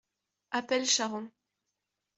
[0.49, 1.29] Appelle Charron.